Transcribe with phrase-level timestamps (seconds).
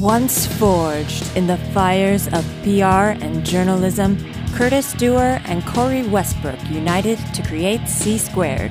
[0.00, 4.16] Once forged in the fires of PR and journalism,
[4.54, 8.70] Curtis Dewar and Corey Westbrook united to create C Squared.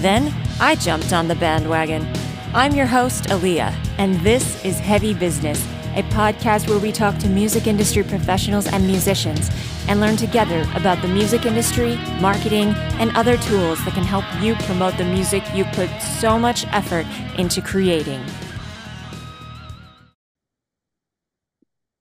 [0.00, 2.08] Then I jumped on the bandwagon.
[2.54, 5.62] I'm your host, Aaliyah, and this is Heavy Business,
[5.94, 9.50] a podcast where we talk to music industry professionals and musicians
[9.88, 12.68] and learn together about the music industry, marketing,
[12.98, 17.04] and other tools that can help you promote the music you put so much effort
[17.36, 18.24] into creating.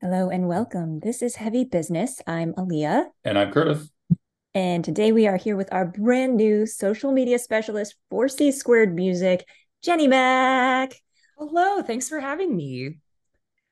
[0.03, 0.99] Hello and welcome.
[0.99, 2.21] This is Heavy Business.
[2.25, 3.03] I'm Aaliyah.
[3.23, 3.87] And I'm Curtis.
[4.55, 8.95] And today we are here with our brand new social media specialist for C Squared
[8.95, 9.47] Music,
[9.83, 10.95] Jenny Mac.
[11.37, 11.83] Hello.
[11.83, 12.97] Thanks for having me.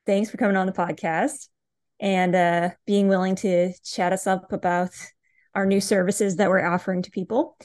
[0.06, 1.48] Thanks for coming on the podcast
[1.98, 4.90] and uh, being willing to chat us up about
[5.56, 7.56] our new services that we're offering to people.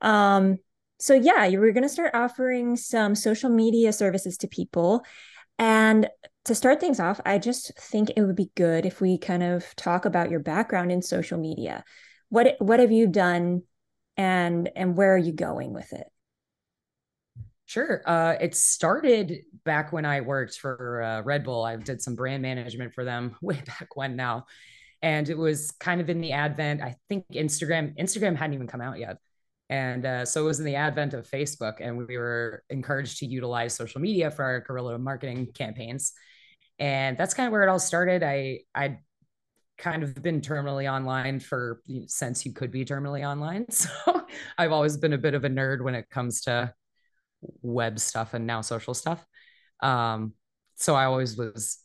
[0.00, 0.58] Um,
[1.00, 5.04] so, yeah, you were going to start offering some social media services to people.
[5.58, 6.08] And
[6.44, 9.74] to start things off, I just think it would be good if we kind of
[9.76, 11.84] talk about your background in social media.
[12.28, 13.62] What what have you done
[14.16, 16.06] and and where are you going with it?
[17.66, 18.02] Sure.
[18.06, 21.64] Uh, it started back when I worked for uh, Red Bull.
[21.64, 24.46] I did some brand management for them way back when now.
[25.00, 28.82] And it was kind of in the advent, I think Instagram, Instagram hadn't even come
[28.82, 29.16] out yet.
[29.70, 33.26] And uh, so it was in the advent of Facebook, and we were encouraged to
[33.26, 36.12] utilize social media for our guerrilla marketing campaigns.
[36.78, 38.22] And that's kind of where it all started.
[38.22, 38.98] I I
[39.78, 43.66] kind of been terminally online for since you could be terminally online.
[43.70, 43.90] So
[44.56, 46.72] I've always been a bit of a nerd when it comes to
[47.62, 49.24] web stuff and now social stuff.
[49.80, 50.34] Um,
[50.76, 51.78] so I always was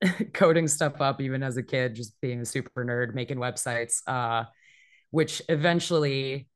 [0.32, 4.44] coding stuff up even as a kid, just being a super nerd, making websites, uh,
[5.10, 6.48] which eventually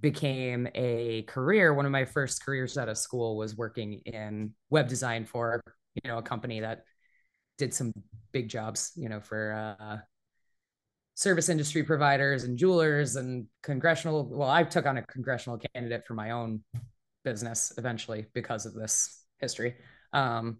[0.00, 1.72] became a career.
[1.72, 5.60] One of my first careers out of school was working in web design for,
[6.02, 6.84] you know, a company that
[7.58, 7.92] did some
[8.32, 9.98] big jobs, you know, for uh,
[11.14, 14.28] service industry providers and jewelers and congressional.
[14.28, 16.62] Well, I took on a congressional candidate for my own
[17.24, 19.76] business eventually because of this history.
[20.12, 20.58] Um,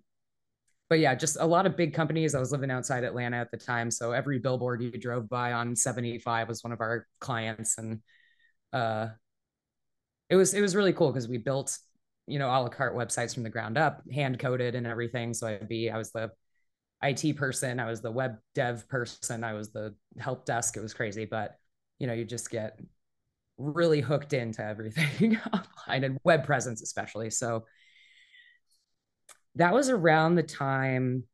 [0.88, 2.34] but yeah, just a lot of big companies.
[2.34, 5.74] I was living outside Atlanta at the time, so every billboard you drove by on
[5.74, 8.00] 75 was one of our clients, and
[8.72, 9.08] uh,
[10.28, 11.76] it was it was really cool because we built
[12.26, 15.34] you know a la carte websites from the ground up, hand coded and everything.
[15.34, 16.30] So I'd be I was the
[17.02, 20.76] IT person, I was the web dev person, I was the help desk.
[20.76, 21.56] It was crazy, but
[21.98, 22.78] you know you just get
[23.56, 25.38] really hooked into everything
[25.86, 27.64] online and web presence especially so
[29.54, 31.24] that was around the time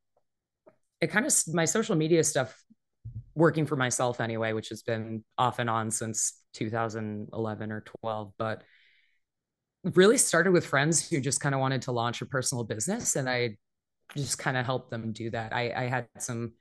[1.00, 2.62] it kind of my social media stuff
[3.34, 8.62] working for myself anyway which has been off and on since 2011 or 12 but
[9.82, 13.28] really started with friends who just kind of wanted to launch a personal business and
[13.28, 13.56] i
[14.16, 15.54] just kind of helped them do that.
[15.54, 16.52] I, I had some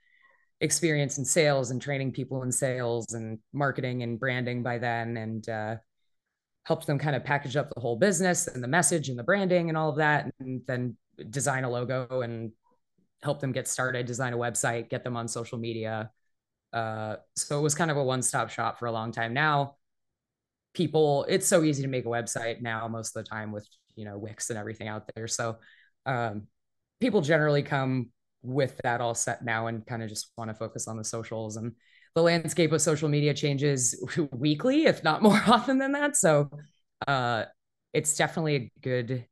[0.62, 5.48] experience in sales and training people in sales and marketing and branding by then and
[5.48, 5.76] uh,
[6.64, 9.70] helped them kind of package up the whole business and the message and the branding
[9.70, 10.98] and all of that and then
[11.30, 12.52] design a logo and
[13.24, 16.12] help them get started design a website get them on social media.
[16.72, 19.34] Uh, so it was kind of a one-stop shop for a long time.
[19.34, 19.76] Now
[20.74, 24.06] people it's so easy to make a website now most of the time with you
[24.06, 25.58] know wix and everything out there so
[26.06, 26.44] um,
[27.00, 28.10] people generally come
[28.42, 31.58] with that all set now and kind of just want to focus on the socials
[31.58, 31.74] and
[32.16, 33.96] the landscape of social media changes
[34.32, 36.50] weekly if not more often than that so
[37.08, 37.44] uh,
[37.94, 39.26] it's definitely a good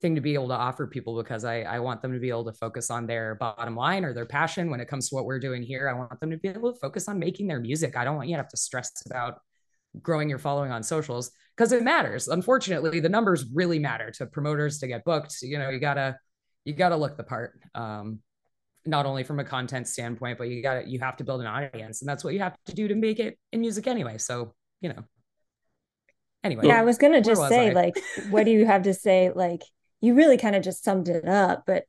[0.00, 2.44] thing to be able to offer people because I, I want them to be able
[2.44, 5.40] to focus on their bottom line or their passion when it comes to what we're
[5.40, 5.88] doing here.
[5.88, 7.96] I want them to be able to focus on making their music.
[7.96, 9.40] I don't want you to have to stress about
[10.02, 12.28] growing your following on socials because it matters.
[12.28, 15.36] Unfortunately, the numbers really matter to promoters to get booked.
[15.42, 16.18] You know, you gotta
[16.64, 18.20] you got to look the part um,
[18.84, 21.46] not only from a content standpoint but you got to you have to build an
[21.46, 24.54] audience and that's what you have to do to make it in music anyway so
[24.80, 25.02] you know
[26.44, 27.72] anyway yeah i was gonna just say I?
[27.72, 27.98] like
[28.30, 29.62] what do you have to say like
[30.00, 31.84] you really kind of just summed it up but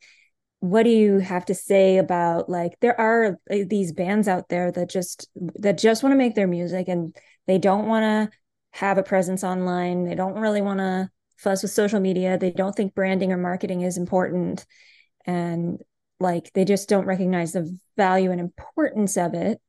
[0.62, 4.90] what do you have to say about like there are these bands out there that
[4.90, 7.16] just that just want to make their music and
[7.50, 8.38] they don't want to
[8.72, 11.10] have a presence online they don't really want to
[11.40, 12.38] fuss with social media.
[12.38, 14.66] They don't think branding or marketing is important.
[15.26, 15.82] And
[16.20, 19.60] like they just don't recognize the value and importance of it.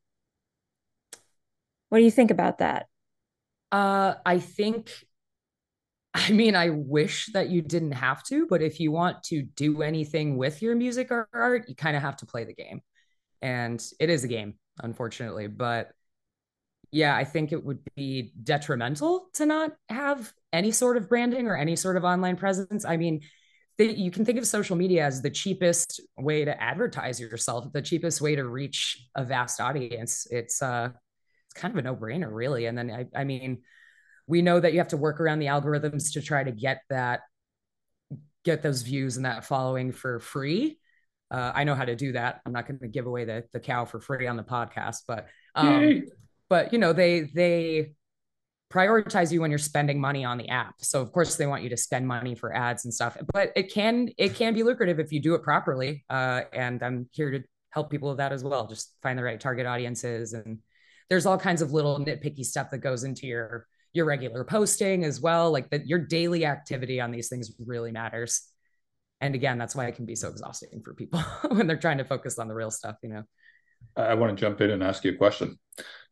[1.89, 2.87] What do you think about that?
[3.71, 4.91] Uh, I think,
[6.13, 9.81] I mean, I wish that you didn't have to, but if you want to do
[9.81, 12.81] anything with your music or art, you kind of have to play the game.
[13.41, 15.47] And it is a game, unfortunately.
[15.47, 15.91] But
[16.91, 21.55] yeah, I think it would be detrimental to not have any sort of branding or
[21.55, 22.83] any sort of online presence.
[22.85, 23.21] I mean,
[23.77, 28.21] you can think of social media as the cheapest way to advertise yourself, the cheapest
[28.21, 30.27] way to reach a vast audience.
[30.29, 30.89] It's uh,
[31.45, 32.65] it's kind of a no brainer, really.
[32.65, 33.61] And then I, I mean,
[34.27, 37.21] we know that you have to work around the algorithms to try to get that,
[38.43, 40.77] get those views and that following for free.
[41.31, 42.41] Uh, I know how to do that.
[42.45, 45.27] I'm not going to give away the the cow for free on the podcast, but
[45.55, 46.03] um,
[46.51, 47.93] but you know they they
[48.69, 50.75] prioritize you when you're spending money on the app.
[50.79, 53.73] So of course they want you to spend money for ads and stuff, but it
[53.73, 56.03] can it can be lucrative if you do it properly.
[56.09, 58.67] Uh, and I'm here to help people with that as well.
[58.67, 60.59] Just find the right target audiences, and
[61.09, 65.21] there's all kinds of little nitpicky stuff that goes into your your regular posting as
[65.21, 65.51] well.
[65.51, 68.41] Like that, your daily activity on these things really matters.
[69.21, 72.05] And again, that's why it can be so exhausting for people when they're trying to
[72.05, 72.97] focus on the real stuff.
[73.03, 73.23] You know.
[73.95, 75.59] I want to jump in and ask you a question.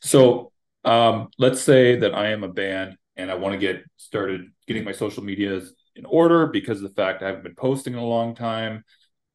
[0.01, 0.51] So
[0.83, 4.83] um, let's say that I am a band and I want to get started getting
[4.83, 8.05] my social medias in order because of the fact I haven't been posting in a
[8.05, 8.83] long time.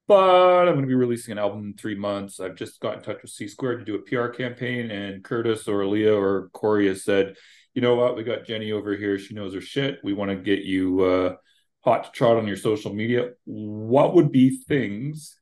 [0.07, 2.39] But I'm going to be releasing an album in three months.
[2.39, 5.67] I've just got in touch with C Squared to do a PR campaign, and Curtis
[5.67, 7.37] or Leah or Corey has said,
[7.73, 8.15] "You know what?
[8.15, 9.19] We got Jenny over here.
[9.19, 10.01] She knows her shit.
[10.05, 11.37] We want to get you uh,
[11.85, 13.31] hot to trot on your social media.
[13.45, 15.39] What would be things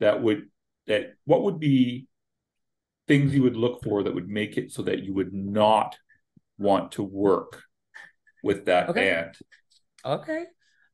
[0.00, 0.48] that would
[0.88, 2.08] that what would be
[3.10, 5.96] things you would look for that would make it so that you would not
[6.58, 7.60] want to work
[8.44, 9.10] with that okay.
[9.10, 9.34] band?
[10.04, 10.44] Okay.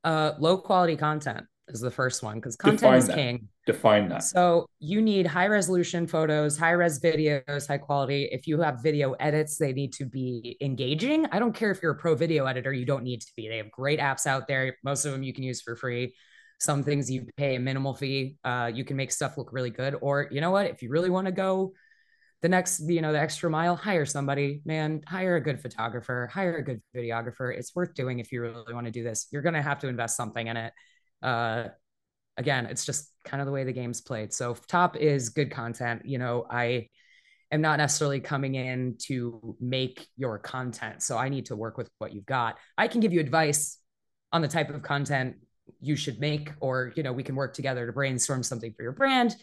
[0.03, 3.17] Uh, low quality content is the first one because content Define is that.
[3.17, 3.49] king.
[3.67, 4.23] Define that.
[4.23, 8.31] So you need high resolution photos, high res videos, high quality.
[8.33, 11.27] If you have video edits, they need to be engaging.
[11.33, 13.47] I don't care if you're a pro video editor, you don't need to be.
[13.47, 14.79] They have great apps out there.
[14.83, 16.15] Most of them you can use for free.
[16.61, 18.39] Some things you pay a minimal fee.
[18.43, 19.97] Uh, you can make stuff look really good.
[20.01, 20.71] Or you know what?
[20.71, 21.75] If you really want to go
[22.43, 26.57] the next you know the extra mile hire somebody man hire a good photographer hire
[26.57, 27.57] a good videographer.
[27.57, 29.27] It's worth doing if you really want to do this.
[29.31, 30.73] You're going to have to invest something in it.
[31.23, 31.65] Uh
[32.37, 34.33] again it's just kind of the way the game's played.
[34.33, 36.03] So top is good content.
[36.05, 36.89] You know i
[37.53, 41.89] am not necessarily coming in to make your content so i need to work with
[41.99, 42.59] what you've got.
[42.77, 43.79] I can give you advice
[44.33, 45.37] on the type of content
[45.81, 48.93] you should make or you know we can work together to brainstorm something for your
[48.93, 49.35] brand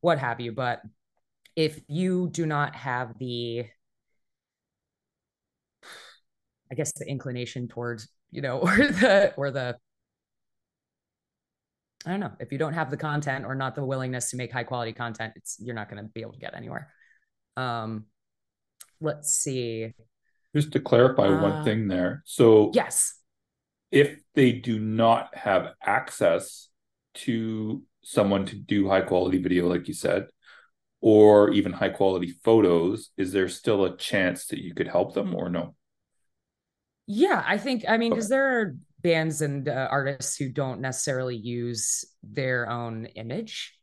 [0.00, 0.80] what have you but
[1.56, 3.66] if you do not have the
[6.70, 9.76] i guess the inclination towards you know or the or the
[12.06, 14.52] i don't know if you don't have the content or not the willingness to make
[14.52, 16.92] high quality content it's you're not going to be able to get anywhere.
[17.56, 18.06] Um
[19.02, 19.92] let's see.
[20.54, 22.22] Just to clarify uh, one thing there.
[22.24, 23.14] So yes.
[23.90, 26.68] if they do not have access
[27.14, 30.26] to someone to do high quality video like you said
[31.02, 35.34] or even high quality photos, is there still a chance that you could help them
[35.34, 35.74] or no?
[37.08, 38.36] Yeah, I think, I mean, because okay.
[38.36, 43.76] there are bands and uh, artists who don't necessarily use their own image,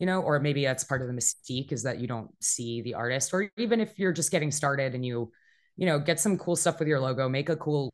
[0.00, 2.94] you know, or maybe that's part of the mystique is that you don't see the
[2.94, 5.30] artist, or even if you're just getting started and you,
[5.76, 7.92] you know, get some cool stuff with your logo, make a cool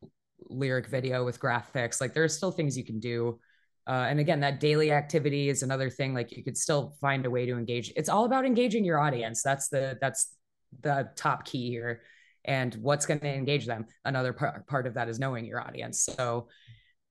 [0.49, 2.01] lyric video with graphics.
[2.01, 3.39] Like there's still things you can do
[3.87, 6.13] uh, and again, that daily activity is another thing.
[6.13, 7.93] Like you could still find a way to engage.
[7.95, 9.41] It's all about engaging your audience.
[9.41, 10.35] That's the that's
[10.81, 12.01] the top key here.
[12.43, 13.85] And what's going to engage them?
[14.03, 16.01] Another part part of that is knowing your audience.
[16.01, 16.49] So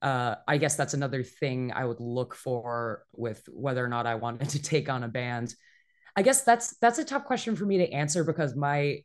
[0.03, 4.17] uh, I guess that's another thing I would look for with whether or not I
[4.17, 5.55] wanted to take on a band.
[6.15, 8.99] I guess that's that's a tough question for me to answer because my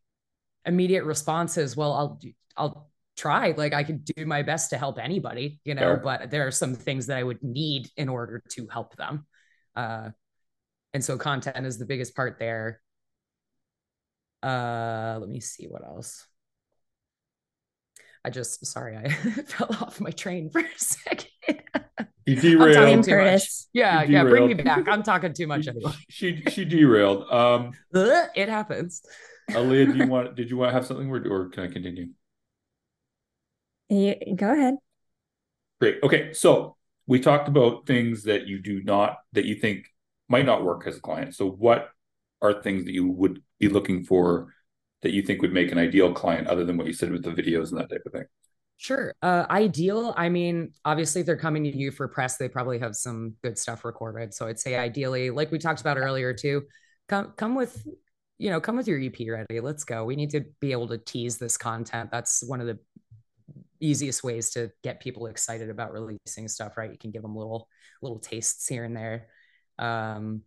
[0.65, 2.19] immediate response is, well, I'll
[2.57, 2.90] I'll
[3.21, 5.97] try like i could do my best to help anybody you know sure.
[5.97, 9.27] but there are some things that i would need in order to help them
[9.75, 10.09] uh
[10.93, 12.81] and so content is the biggest part there
[14.41, 16.25] uh let me see what else
[18.25, 19.07] i just sorry i
[19.45, 21.27] fell off my train for a second
[22.25, 22.77] you derailed.
[22.77, 23.43] I'm talking too much.
[23.73, 24.23] Yeah, yeah.
[24.23, 24.87] Bring me back.
[24.87, 25.91] I'm talking too much anyway.
[26.09, 27.23] she she derailed.
[27.31, 29.01] Um, it happens.
[29.49, 30.35] Aaliyah, do you want?
[30.35, 32.09] Did you want to have something, or, or can I continue?
[33.91, 34.75] You, go ahead.
[35.81, 35.97] Great.
[36.01, 36.31] Okay.
[36.31, 39.85] So we talked about things that you do not, that you think
[40.29, 41.35] might not work as a client.
[41.35, 41.89] So what
[42.41, 44.53] are things that you would be looking for
[45.01, 47.31] that you think would make an ideal client other than what you said with the
[47.31, 48.23] videos and that type of thing?
[48.77, 49.13] Sure.
[49.21, 50.13] Uh, ideal.
[50.15, 53.57] I mean, obviously, if they're coming to you for press, they probably have some good
[53.59, 54.33] stuff recorded.
[54.33, 56.63] So I'd say ideally, like we talked about earlier too,
[57.09, 57.85] come come with,
[58.37, 59.59] you know, come with your EP ready.
[59.59, 60.05] Let's go.
[60.05, 62.09] We need to be able to tease this content.
[62.09, 62.79] That's one of the
[63.79, 66.91] easiest ways to get people excited about releasing stuff, right?
[66.91, 67.67] You can give them little
[68.01, 69.27] little tastes here and there.
[69.79, 70.41] Um,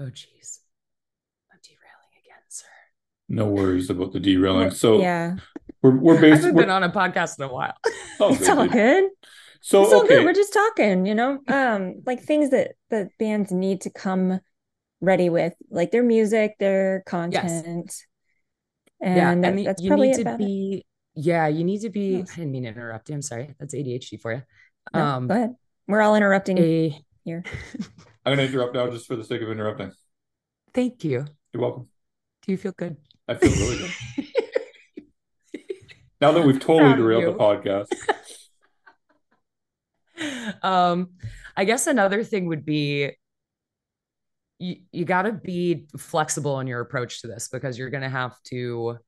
[0.00, 0.60] oh geez,
[1.52, 2.66] I'm derailing again, sir.
[3.28, 4.70] No worries about the derailing.
[4.70, 5.36] So yeah,
[5.82, 7.74] we're we're basically I haven't been on a podcast in a while.
[8.20, 9.10] oh, it's all good.
[9.60, 10.16] So it's all okay.
[10.16, 10.24] good.
[10.24, 14.40] We're just talking, you know, um, like things that that bands need to come
[15.00, 17.86] ready with, like their music, their content.
[17.86, 18.04] Yes.
[19.00, 20.46] And yeah, that, and the, that's you probably need to about it.
[20.46, 20.84] be.
[21.20, 22.18] Yeah, you need to be.
[22.18, 22.30] Yes.
[22.32, 23.16] I didn't mean to interrupt you.
[23.16, 23.52] I'm sorry.
[23.58, 24.42] That's ADHD for you.
[24.94, 25.56] No, um, go ahead.
[25.88, 27.42] We're all interrupting a here.
[28.24, 29.90] I'm going to interrupt now just for the sake of interrupting.
[30.72, 31.26] thank you.
[31.52, 31.88] You're welcome.
[32.46, 32.96] Do you feel good?
[33.26, 34.26] I feel really good.
[36.20, 37.32] Now that we've totally Proud derailed you.
[37.32, 37.86] the podcast.
[40.64, 41.10] um
[41.56, 43.12] i guess another thing would be
[44.58, 48.08] you, you got to be flexible in your approach to this because you're going to
[48.08, 48.98] have to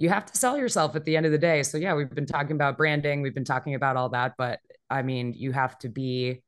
[0.00, 1.62] you have to sell yourself at the end of the day.
[1.62, 5.02] So yeah we've been talking about branding we've been talking about all that but i
[5.02, 6.42] mean you have to be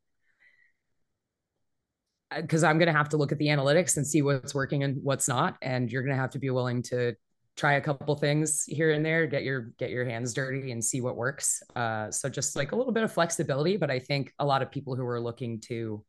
[2.34, 5.02] because i'm going to have to look at the analytics and see what's working and
[5.02, 7.14] what's not and you're going to have to be willing to
[7.54, 11.02] try a couple things here and there get your get your hands dirty and see
[11.02, 11.62] what works.
[11.76, 14.70] Uh, so just like a little bit of flexibility but i think a lot of
[14.70, 16.02] people who are looking to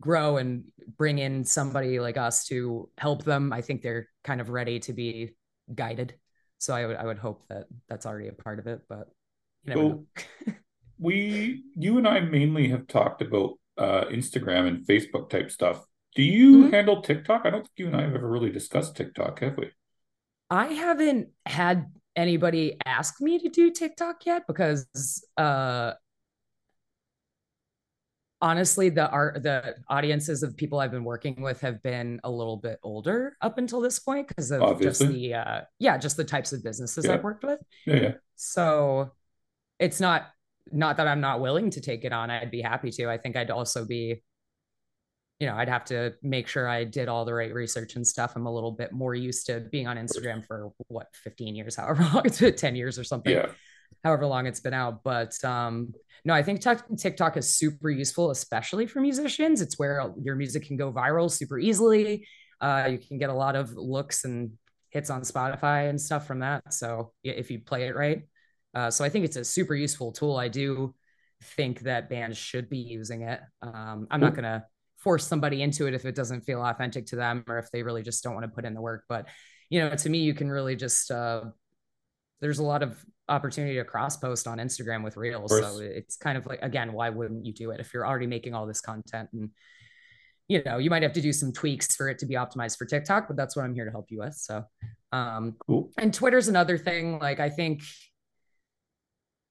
[0.00, 0.64] grow and
[0.96, 4.92] bring in somebody like us to help them i think they're kind of ready to
[4.94, 5.34] be
[5.74, 6.14] guided
[6.58, 9.08] so i would i would hope that that's already a part of it but
[9.64, 10.06] you So- know
[10.98, 15.84] we you and I mainly have talked about uh Instagram and Facebook type stuff.
[16.14, 16.70] Do you Mhm.
[16.72, 17.42] handle TikTok?
[17.44, 19.70] I don't think you and I have ever really discussed TikTok, have we?
[20.48, 24.86] I haven't had anybody ask me to do TikTok yet because
[25.36, 25.92] uh
[28.42, 32.58] honestly the art the audiences of people I've been working with have been a little
[32.58, 35.06] bit older up until this point because of Obviously.
[35.06, 37.14] just the uh yeah, just the types of businesses Yeah.
[37.14, 37.60] I've worked with.
[37.86, 38.12] Yeah, yeah.
[38.36, 39.12] So
[39.78, 40.26] it's not
[40.72, 42.30] not that I'm not willing to take it on.
[42.30, 43.08] I'd be happy to.
[43.08, 44.22] I think I'd also be
[45.38, 48.32] you know, I'd have to make sure I did all the right research and stuff.
[48.36, 52.02] I'm a little bit more used to being on Instagram for what 15 years, however
[52.04, 53.46] long it's been, 10 years or something, Yeah.
[54.04, 55.02] However long it's been out.
[55.02, 55.92] But um,
[56.24, 59.60] no, I think Tik- TikTok is super useful, especially for musicians.
[59.60, 62.26] It's where your music can go viral super easily.
[62.60, 64.52] Uh, you can get a lot of looks and
[64.90, 66.72] hits on Spotify and stuff from that.
[66.72, 68.22] So if you play it right,
[68.74, 70.36] uh, so I think it's a super useful tool.
[70.36, 70.94] I do
[71.42, 73.40] think that bands should be using it.
[73.62, 74.64] Um, I'm not gonna
[74.98, 78.02] force somebody into it if it doesn't feel authentic to them or if they really
[78.02, 79.04] just don't want to put in the work.
[79.08, 79.28] But
[79.70, 81.42] you know, to me, you can really just uh,
[82.40, 85.50] there's a lot of opportunity to cross post on Instagram with Reels.
[85.50, 88.54] So it's kind of like again, why wouldn't you do it if you're already making
[88.54, 89.50] all this content and
[90.48, 92.84] you know, you might have to do some tweaks for it to be optimized for
[92.84, 94.34] TikTok, but that's what I'm here to help you with.
[94.34, 94.64] So
[95.12, 95.90] um Cool.
[95.98, 97.18] and Twitter's another thing.
[97.18, 97.82] Like I think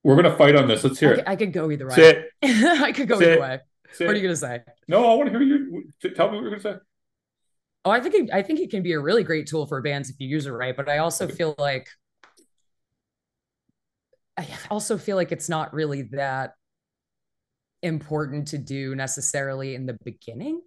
[0.03, 0.83] We're gonna fight on this.
[0.83, 1.23] Let's hear I, it.
[1.27, 2.25] I could go either way.
[2.43, 3.59] I could go Say either way.
[3.91, 4.61] Say What are you gonna say?
[4.87, 5.91] No, I want to hear you.
[6.15, 6.75] Tell me what you're gonna say.
[7.83, 10.09] Oh, I think it, I think it can be a really great tool for bands
[10.09, 10.75] if you use it right.
[10.75, 11.87] But I also feel like
[14.37, 16.53] I also feel like it's not really that
[17.81, 20.61] important to do necessarily in the beginning.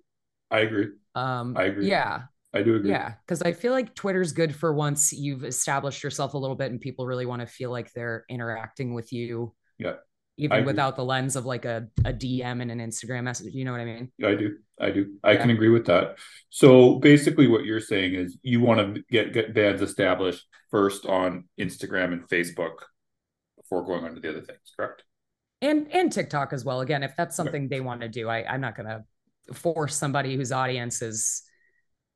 [0.50, 0.88] I agree.
[1.14, 1.88] Um, I agree.
[1.88, 2.22] Yeah,
[2.54, 2.90] I do agree.
[2.90, 6.70] yeah, because I feel like Twitter's good for once you've established yourself a little bit
[6.70, 9.54] and people really want to feel like they're interacting with you.
[9.78, 9.94] Yeah,
[10.38, 13.52] Even without the lens of like a, a DM and an Instagram message.
[13.54, 14.10] You know what I mean?
[14.24, 14.56] I do.
[14.80, 15.14] I do.
[15.22, 15.40] I Yeah.
[15.42, 16.16] can agree with that.
[16.48, 21.48] So basically, what you're saying is you want to get get bands established first on
[21.60, 22.76] Instagram and Facebook
[23.68, 24.72] before going on to the other things.
[24.76, 25.02] Correct.
[25.60, 26.80] and and TikTok as well.
[26.80, 29.04] Again, if that's something they want to do, I, I'm not gonna
[29.52, 31.42] force somebody whose audience is,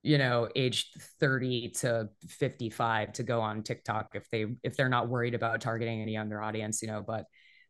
[0.03, 5.09] you know, aged 30 to 55 to go on TikTok if they if they're not
[5.09, 7.03] worried about targeting any younger audience, you know.
[7.07, 7.25] But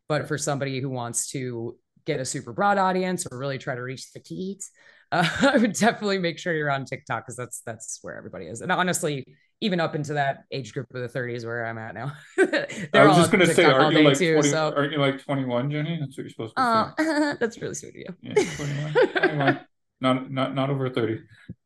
[0.09, 3.83] but for somebody who wants to get a super broad audience or really try to
[3.83, 4.71] reach the teens,
[5.13, 8.61] uh, I would definitely make sure you're on TikTok because that's that's where everybody is.
[8.61, 9.25] And honestly,
[9.63, 13.09] even up into that age group of the 30s where I'm at now, I they're
[13.09, 14.35] was all just gonna say, TikTok all aren't you like too.
[14.35, 15.99] 20, So aren't you like 21, Jenny?
[16.01, 16.91] That's what you're supposed to say.
[16.99, 18.07] uh, that's really sweet of you.
[18.23, 19.61] Yeah, 21, 21.
[20.01, 21.21] Not not not over 30.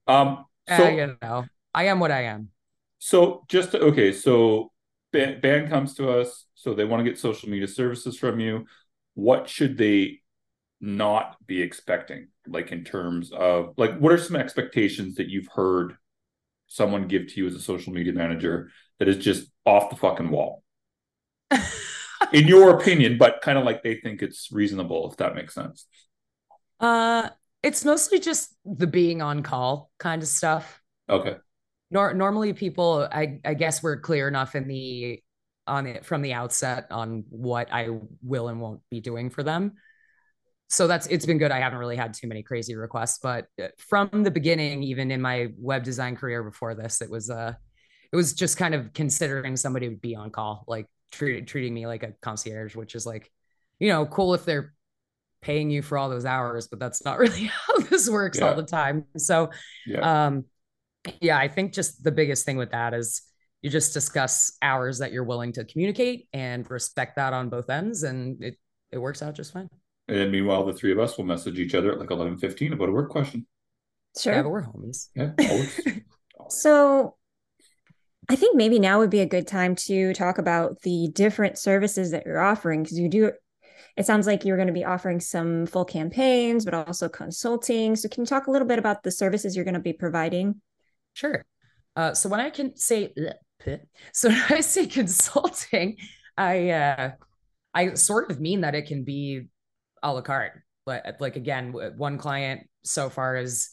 [0.07, 2.51] Um so you know, I am what I am.
[2.99, 4.73] so just to, okay, so
[5.13, 8.67] band, band comes to us, so they want to get social media services from you.
[9.15, 10.21] What should they
[10.81, 12.29] not be expecting?
[12.47, 15.97] Like in terms of like what are some expectations that you've heard
[16.67, 20.31] someone give to you as a social media manager that is just off the fucking
[20.31, 20.63] wall?
[22.33, 25.87] In your opinion, but kind of like they think it's reasonable, if that makes sense.
[26.81, 27.29] uh,
[27.63, 30.81] it's mostly just the being on call kind of stuff.
[31.09, 31.37] Okay.
[31.91, 35.23] Nor- normally, people, I, I guess, we're clear enough in the
[35.69, 37.89] on it from the outset on what I
[38.23, 39.75] will and won't be doing for them.
[40.69, 41.53] So that's it's been good.
[41.53, 45.21] I haven't really had too many crazy requests, but uh, from the beginning, even in
[45.21, 47.55] my web design career before this, it was uh
[48.13, 51.87] it was just kind of considering somebody would be on call, like treat, treating me
[51.87, 53.31] like a concierge, which is like
[53.79, 54.75] you know, cool if they're
[55.43, 58.49] paying you for all those hours, but that's not really how this works yeah.
[58.49, 59.05] all the time.
[59.17, 59.51] So,
[59.87, 60.27] yeah.
[60.27, 60.45] um,
[61.21, 63.23] yeah, I think just the biggest thing with that is
[63.63, 68.03] you just discuss hours that you're willing to communicate and respect that on both ends,
[68.03, 68.57] and it
[68.91, 69.69] it works out just fine.
[70.09, 72.89] And meanwhile, the three of us will message each other at like eleven fifteen about
[72.89, 73.47] a work question.
[74.19, 75.09] Sure, yeah, but we're homies.
[75.15, 75.81] Yeah, always.
[76.49, 77.17] so
[78.29, 82.11] I think maybe now would be a good time to talk about the different services
[82.13, 83.33] that you're offering because you do.
[83.97, 87.97] It sounds like you're going to be offering some full campaigns, but also consulting.
[87.97, 90.61] So, can you talk a little bit about the services you're going to be providing?
[91.15, 91.45] Sure.
[91.97, 93.13] Uh, so when I can say,
[94.13, 95.97] so when I say consulting,
[96.37, 97.11] I uh,
[97.75, 99.49] I sort of mean that it can be
[100.11, 100.63] a la carte.
[100.85, 103.71] But like again, one client so far is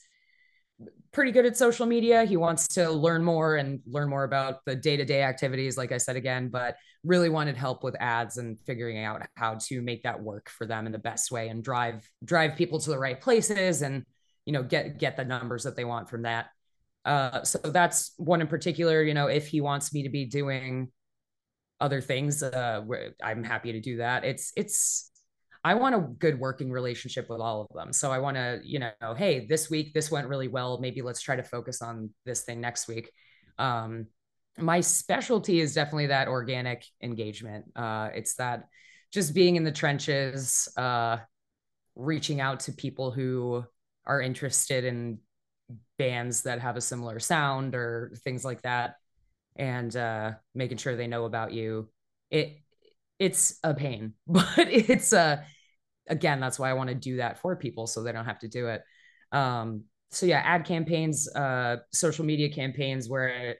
[1.12, 2.25] pretty good at social media.
[2.25, 5.92] He wants to learn more and learn more about the day to day activities, like
[5.92, 10.04] I said again, but really wanted help with ads and figuring out how to make
[10.04, 13.20] that work for them in the best way and drive drive people to the right
[13.20, 14.06] places and
[14.46, 16.48] you know get get the numbers that they want from that.
[17.06, 19.04] Uh, so that's one in particular.
[19.04, 20.92] You know, if he wants me to be doing
[21.80, 22.82] other things, uh,
[23.22, 24.24] I'm happy to do that.
[24.24, 25.12] It's it's
[25.63, 27.93] I want a good working relationship with all of them.
[27.93, 30.79] So I want to, you know, hey, this week this went really well.
[30.79, 33.10] Maybe let's try to focus on this thing next week.
[33.58, 34.08] Um,
[34.58, 37.65] my specialty is definitely that organic engagement.
[37.75, 38.65] Uh, it's that
[39.12, 41.17] just being in the trenches, uh,
[41.96, 43.63] reaching out to people who
[44.05, 45.20] are interested in
[45.98, 48.96] bands that have a similar sound or things like that,
[49.55, 51.89] and uh, making sure they know about you.
[52.29, 52.62] It
[53.24, 55.46] it's a pain, but it's a
[56.10, 58.48] again that's why I want to do that for people so they don't have to
[58.48, 58.82] do it.
[59.32, 63.56] Um, so yeah, ad campaigns, uh, social media campaigns where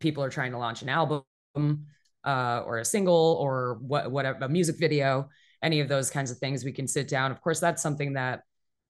[0.00, 1.22] people are trying to launch an album
[2.24, 5.28] uh, or a single or what whatever a music video,
[5.62, 6.64] any of those kinds of things.
[6.64, 7.30] We can sit down.
[7.30, 8.42] Of course, that's something that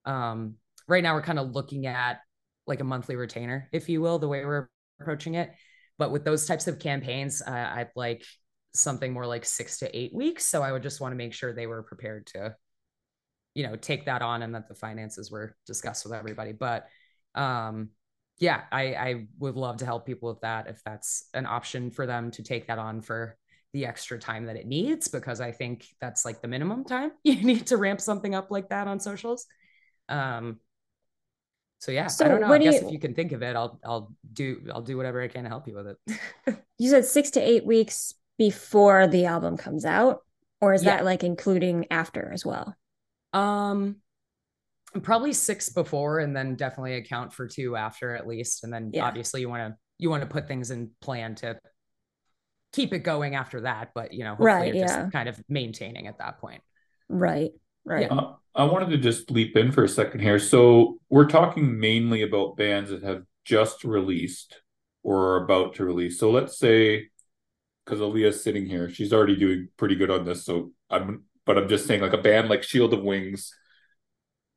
[0.05, 0.55] um,
[0.89, 2.21] right now we're kind of looking at
[2.67, 4.69] like a monthly retainer, if you will, the way we're
[5.01, 5.53] approaching it.
[5.99, 8.25] But with those types of campaigns, uh, I'd like
[8.79, 10.45] something more like six to eight weeks.
[10.45, 12.57] So I would just want to make sure they were prepared to,
[13.55, 16.53] you know, take that on and that the finances were discussed with everybody.
[16.53, 16.87] But
[17.35, 17.91] um,
[18.39, 22.07] yeah, I, I would love to help people with that if that's an option for
[22.07, 23.37] them to take that on for
[23.73, 27.43] the extra time that it needs, because I think that's like the minimum time you
[27.43, 29.47] need to ramp something up like that on socials.
[30.09, 30.61] Um,
[31.79, 32.53] so yeah, so I don't know.
[32.53, 35.21] I guess you, if you can think of it, I'll I'll do I'll do whatever
[35.21, 36.59] I can to help you with it.
[36.79, 40.21] you said six to eight weeks before the album comes out,
[40.61, 40.97] or is yeah.
[40.97, 42.75] that like including after as well?
[43.33, 43.97] Um,
[45.03, 49.05] probably six before, and then definitely account for two after at least, and then yeah.
[49.05, 51.59] obviously you want to you want to put things in plan to
[52.73, 55.03] keep it going after that, but you know, hopefully right, you're yeah.
[55.03, 56.63] just kind of maintaining at that point.
[57.09, 57.53] Right.
[57.85, 58.11] Right.
[58.11, 60.39] Uh, I wanted to just leap in for a second here.
[60.39, 64.61] So we're talking mainly about bands that have just released
[65.03, 66.19] or are about to release.
[66.19, 67.09] So let's say,
[67.87, 70.45] because Aaliyah's sitting here, she's already doing pretty good on this.
[70.45, 73.55] So I'm, but I'm just saying, like a band like Shield of Wings,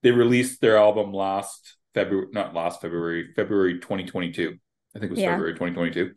[0.01, 4.57] they released their album last February, not last February, February 2022.
[4.95, 5.31] I think it was yeah.
[5.31, 6.13] February 2022.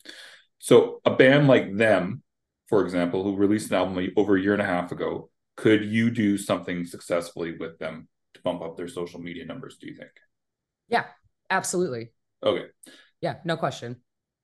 [0.59, 2.22] So a band like them,
[2.68, 6.11] for example, who released an album over a year and a half ago, could you
[6.11, 10.11] do something successfully with them to bump up their social media numbers do you think
[10.88, 11.05] yeah
[11.51, 12.11] absolutely
[12.42, 12.66] okay
[13.20, 13.96] yeah no question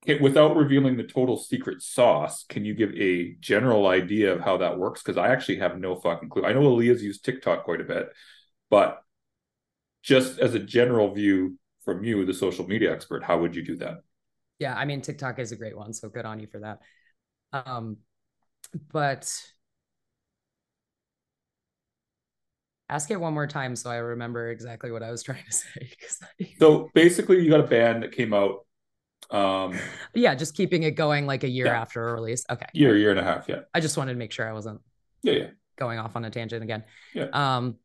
[0.08, 4.56] okay, without revealing the total secret sauce can you give a general idea of how
[4.56, 7.80] that works because i actually have no fucking clue i know aaliyah's used tiktok quite
[7.80, 8.08] a bit
[8.70, 9.02] but
[10.02, 13.76] just as a general view from you the social media expert how would you do
[13.76, 13.98] that
[14.58, 16.78] yeah i mean tiktok is a great one so good on you for that
[17.52, 17.96] um
[18.92, 19.30] but
[22.90, 25.92] Ask it one more time so I remember exactly what I was trying to say.
[26.58, 28.64] so basically, you got a band that came out.
[29.30, 29.78] Um,
[30.14, 31.80] yeah, just keeping it going like a year yeah.
[31.80, 32.44] after a release.
[32.48, 32.66] Okay.
[32.72, 33.48] Year, year and a half.
[33.48, 33.60] Yeah.
[33.74, 34.80] I just wanted to make sure I wasn't.
[35.22, 35.46] Yeah, yeah.
[35.76, 36.84] Going off on a tangent again.
[37.14, 37.28] Yeah.
[37.32, 37.76] Um,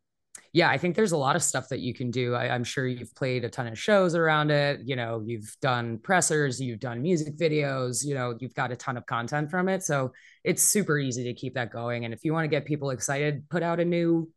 [0.51, 2.35] yeah, I think there's a lot of stuff that you can do.
[2.35, 4.81] I, am sure you've played a ton of shows around it.
[4.83, 8.95] You know, you've done pressers, you've done music videos, you know, you've got a ton
[8.95, 9.83] of content from it.
[9.83, 10.11] So
[10.43, 12.05] it's super easy to keep that going.
[12.05, 14.31] And if you want to get people excited, put out a new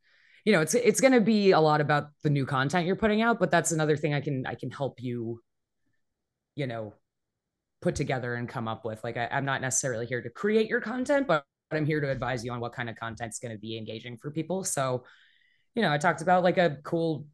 [0.47, 3.21] you know, it's it's going to be a lot about the new content you're putting
[3.21, 5.43] out, but that's another thing I can I can help you,
[6.57, 6.95] you know,
[7.81, 9.03] put together and come up with.
[9.05, 12.45] Like I, I'm not necessarily here to create your content, but I'm here to advise
[12.45, 14.65] you on what kind of content's going to be engaging for people.
[14.65, 15.05] So,
[15.75, 17.27] you know, I talked about like a cool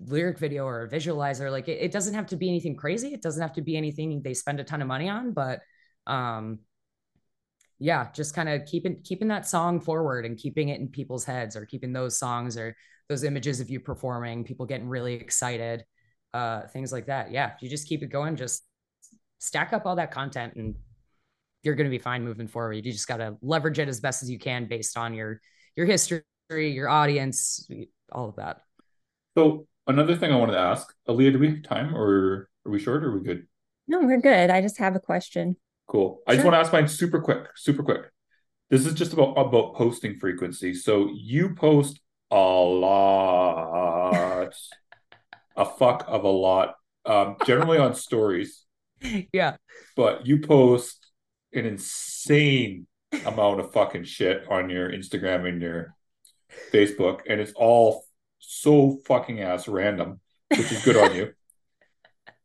[0.00, 1.50] lyric video or a visualizer.
[1.50, 3.12] Like it, it doesn't have to be anything crazy.
[3.12, 5.60] It doesn't have to be anything they spend a ton of money on, but
[6.06, 6.60] um
[7.80, 11.56] yeah, just kind of keeping keeping that song forward and keeping it in people's heads
[11.56, 12.76] or keeping those songs or
[13.08, 15.84] those images of you performing, people getting really excited,
[16.34, 17.30] uh, things like that.
[17.30, 18.64] Yeah, you just keep it going, just
[19.38, 20.74] stack up all that content and
[21.62, 22.74] you're going to be fine moving forward.
[22.74, 25.40] You just got to leverage it as best as you can based on your
[25.76, 27.68] your history, your audience,
[28.12, 28.60] all of that.
[29.36, 32.78] So another thing I wanted to ask, Aaliyah, do we have time or are we
[32.78, 33.46] short or are we good?
[33.86, 34.50] No, we're good.
[34.50, 35.56] I just have a question.
[35.86, 36.20] Cool.
[36.26, 38.10] I just want to ask mine super quick, super quick.
[38.70, 40.74] This is just about about posting frequency.
[40.74, 42.94] So you post a lot,
[45.56, 48.62] a fuck of a lot, um, generally on stories.
[49.34, 49.56] Yeah.
[49.96, 51.04] But you post
[51.52, 52.86] an insane
[53.26, 55.94] amount of fucking shit on your Instagram and your
[56.72, 58.04] Facebook, and it's all
[58.38, 61.32] so fucking ass random, which is good on you.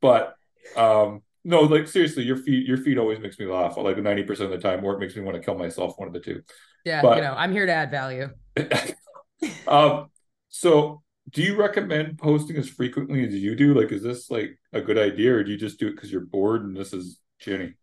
[0.01, 0.35] But
[0.77, 4.49] um no, like seriously, your feet your feet always makes me laugh like 90% of
[4.49, 6.41] the time, or it makes me want to kill myself, one of the two.
[6.85, 8.29] Yeah, but, you know, I'm here to add value.
[9.67, 10.09] um
[10.49, 13.73] so do you recommend posting as frequently as you do?
[13.73, 16.21] Like, is this like a good idea, or do you just do it because you're
[16.21, 17.73] bored and this is Jenny?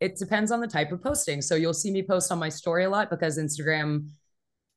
[0.00, 1.42] It depends on the type of posting.
[1.42, 4.08] So you'll see me post on my story a lot because Instagram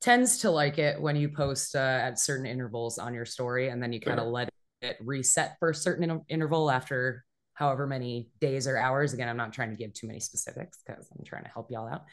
[0.01, 3.81] tends to like it when you post uh, at certain intervals on your story, and
[3.81, 4.49] then you kind of let
[4.81, 9.13] it reset for a certain in- interval after however many days or hours.
[9.13, 11.87] Again, I'm not trying to give too many specifics because I'm trying to help y'all
[11.87, 12.03] out.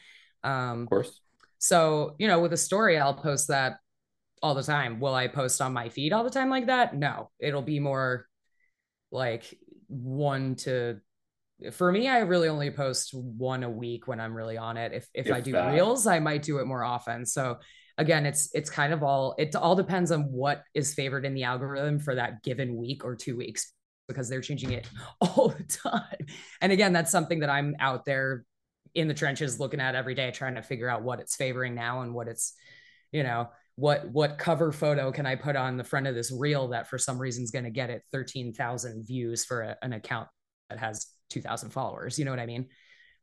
[0.49, 1.19] Um, of course.
[1.57, 3.77] So, you know, with a story, I'll post that
[4.41, 4.99] all the time.
[4.99, 6.95] Will I post on my feed all the time like that?
[6.95, 8.27] No, it'll be more
[9.11, 10.99] like one to
[11.71, 14.93] for me, I really only post one a week when I'm really on it.
[14.93, 15.73] If if, if I do that.
[15.73, 17.25] reels, I might do it more often.
[17.25, 17.57] So
[17.97, 21.43] again, it's it's kind of all it all depends on what is favored in the
[21.43, 23.73] algorithm for that given week or two weeks
[24.07, 24.89] because they're changing it
[25.21, 26.25] all the time.
[26.61, 28.43] And again, that's something that I'm out there
[28.93, 32.01] in the trenches looking at every day, trying to figure out what it's favoring now
[32.01, 32.53] and what it's,
[33.11, 36.69] you know, what what cover photo can I put on the front of this reel
[36.69, 40.27] that for some reason is going to get it 13,000 views for a, an account
[40.69, 42.19] that has 2,000 followers.
[42.19, 42.67] You know what I mean?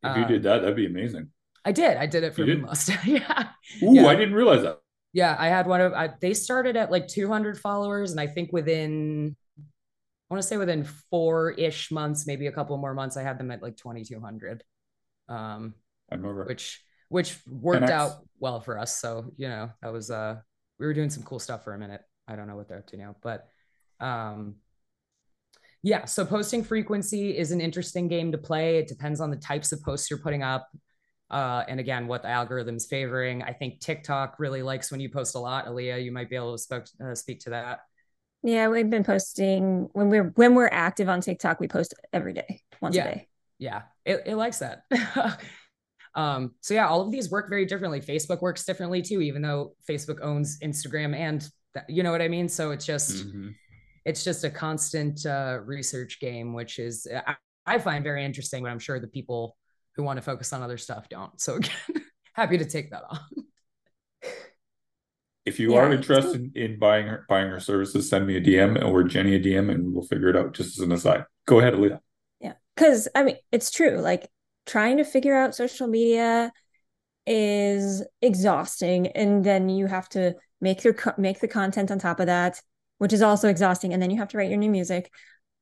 [0.02, 1.30] If you um, did that, that'd be amazing.
[1.64, 1.96] I did.
[1.96, 2.90] I did it for most.
[3.04, 3.48] yeah.
[3.82, 4.06] Ooh, yeah.
[4.06, 4.78] I didn't realize that.
[5.12, 5.92] Yeah, I had one of.
[5.92, 9.36] I, they started at like 200 followers, and I think within
[10.30, 13.38] I want to say within four ish months, maybe a couple more months, I had
[13.38, 14.62] them at like 2,200.
[15.28, 15.74] Um,
[16.10, 19.00] I remember which, which worked out well for us.
[19.00, 20.36] So, you know, that was, uh,
[20.78, 22.02] we were doing some cool stuff for a minute.
[22.26, 23.48] I don't know what they're up to now, but,
[24.00, 24.56] um,
[25.82, 26.04] yeah.
[26.04, 28.78] So posting frequency is an interesting game to play.
[28.78, 30.68] It depends on the types of posts you're putting up.
[31.30, 33.42] Uh, and again, what the algorithm's favoring.
[33.42, 35.66] I think TikTok really likes when you post a lot.
[35.66, 37.80] Aaliyah, you might be able to spoke, uh, speak to that.
[38.42, 42.62] Yeah, we've been posting when we're when we're active on TikTok, we post every day,
[42.80, 43.04] once yeah.
[43.04, 43.28] a day.
[43.58, 44.82] Yeah, it, it likes that.
[46.18, 48.00] um, so yeah, all of these work very differently.
[48.00, 52.26] Facebook works differently too, even though Facebook owns Instagram and that, you know what I
[52.26, 52.48] mean.
[52.48, 53.50] So it's just mm-hmm.
[54.04, 58.70] it's just a constant uh, research game, which is I, I find very interesting, but
[58.70, 59.56] I'm sure the people
[59.94, 61.40] who want to focus on other stuff don't.
[61.40, 62.02] So again,
[62.32, 63.20] happy to take that on.
[65.46, 68.84] If you yeah, are interested in buying her buying her services, send me a DM
[68.84, 70.52] or Jenny a DM, and we'll figure it out.
[70.52, 72.00] Just as an aside, go ahead, Aaliyah.
[72.40, 74.00] Yeah, because I mean, it's true.
[74.00, 74.28] Like
[74.68, 76.52] trying to figure out social media
[77.26, 82.26] is exhausting, and then you have to make your make the content on top of
[82.26, 82.62] that,
[82.98, 85.10] which is also exhausting, and then you have to write your new music.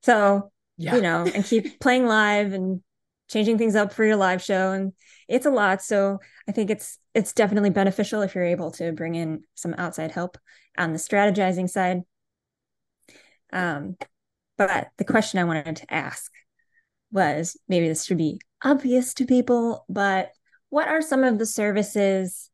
[0.02, 0.96] So yeah.
[0.96, 2.82] you know, and keep playing live and
[3.28, 4.92] changing things up for your live show and
[5.28, 9.14] it's a lot so i think it's it's definitely beneficial if you're able to bring
[9.14, 10.38] in some outside help
[10.78, 12.02] on the strategizing side
[13.52, 13.96] um
[14.56, 16.32] but the question i wanted to ask
[17.12, 20.30] was maybe this should be obvious to people but
[20.70, 22.50] what are some of the services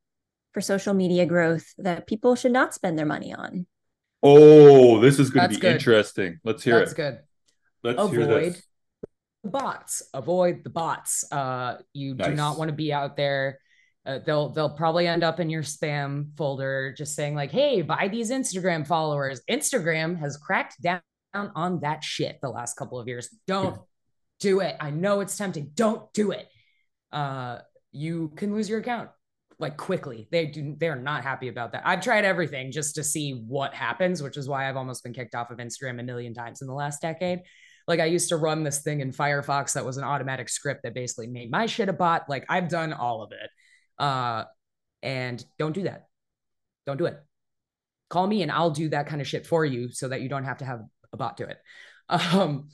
[0.52, 3.66] for social media growth that people should not spend their money on?
[4.22, 5.72] Oh this is going to be good.
[5.72, 6.38] interesting.
[6.44, 6.96] Let's hear That's it.
[6.96, 7.20] That's good.
[7.82, 8.62] Let's Avoid hear this.
[9.44, 10.02] Bots.
[10.14, 11.24] Avoid the bots.
[11.32, 12.28] Uh you nice.
[12.28, 13.58] do not want to be out there.
[14.04, 18.08] Uh, they'll they'll probably end up in your spam folder just saying like hey buy
[18.08, 19.40] these instagram followers.
[19.50, 21.00] Instagram has cracked down
[21.34, 23.28] on that shit the last couple of years.
[23.48, 23.80] Don't
[24.42, 26.46] do it i know it's tempting don't do it
[27.12, 27.58] uh
[27.92, 29.08] you can lose your account
[29.58, 33.44] like quickly they do they're not happy about that i've tried everything just to see
[33.46, 36.60] what happens which is why i've almost been kicked off of instagram a million times
[36.60, 37.40] in the last decade
[37.88, 40.94] like I used to run this thing in Firefox that was an automatic script that
[40.94, 42.28] basically made my shit a bot.
[42.28, 43.50] Like I've done all of it.
[43.98, 44.44] Uh,
[45.02, 46.06] and don't do that.
[46.86, 47.18] Don't do it.
[48.08, 50.44] Call me and I'll do that kind of shit for you so that you don't
[50.44, 51.58] have to have a bot do it.
[52.08, 52.68] Um,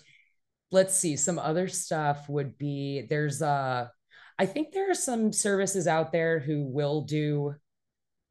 [0.71, 1.17] let's see.
[1.17, 3.89] Some other stuff would be there's uh
[4.39, 7.55] I think there are some services out there who will do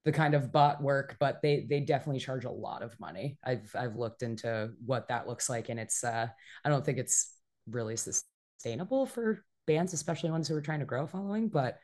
[0.06, 3.38] the kind of bot work, but they they definitely charge a lot of money.
[3.43, 6.28] I've I've looked into what that looks like, and it's uh,
[6.65, 7.34] I don't think it's
[7.69, 11.50] really sustainable for bands, especially ones who are trying to grow a following.
[11.50, 11.78] But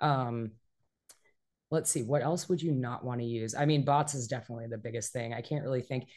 [0.00, 0.52] um,
[1.70, 3.54] let's see, what else would you not want to use?
[3.54, 5.32] I mean, bots is definitely the biggest thing.
[5.32, 6.08] I can't really think.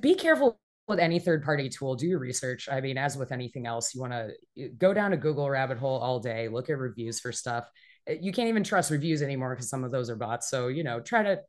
[0.00, 1.94] Be careful with any third party tool.
[1.94, 2.68] Do your research.
[2.70, 5.98] I mean, as with anything else, you want to go down a Google rabbit hole
[5.98, 7.68] all day, look at reviews for stuff
[8.06, 10.50] you can't even trust reviews anymore because some of those are bots.
[10.50, 11.40] So, you know, try to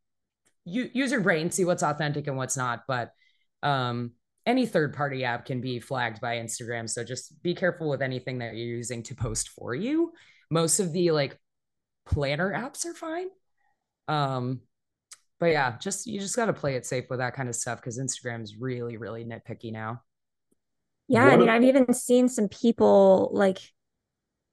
[0.63, 2.84] use your brain, see what's authentic and what's not.
[2.88, 3.12] But
[3.62, 4.12] um,
[4.45, 6.89] any third party app can be flagged by Instagram.
[6.89, 10.13] So just be careful with anything that you're using to post for you.
[10.50, 11.38] Most of the like
[12.06, 13.28] planner apps are fine.
[14.08, 14.62] Um,
[15.46, 17.80] but yeah, just you just got to play it safe with that kind of stuff
[17.80, 20.02] because Instagram is really, really nitpicky now.
[21.08, 23.60] Yeah, what I mean, I've even seen some people like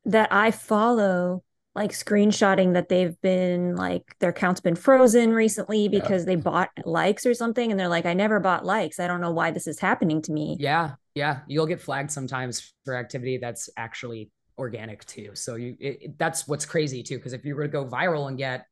[0.05, 6.23] that I follow like screenshotting that they've been like their account's been frozen recently because
[6.23, 6.27] yeah.
[6.27, 9.31] they bought likes or something and they're like i never bought likes i don't know
[9.31, 13.71] why this is happening to me yeah yeah you'll get flagged sometimes for activity that's
[13.79, 17.73] actually organic too so you it, that's what's crazy too because if you were to
[17.73, 18.67] go viral and get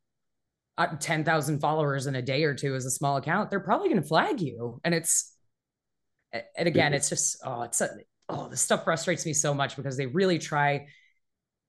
[0.80, 4.00] uh, 10,000 followers in a day or two as a small account they're probably going
[4.00, 5.34] to flag you and it's
[6.32, 7.88] and again it's just oh it's a,
[8.28, 10.86] oh this stuff frustrates me so much because they really try